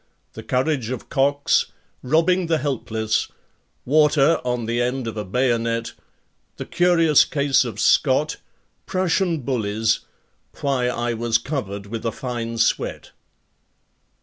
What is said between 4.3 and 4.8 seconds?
on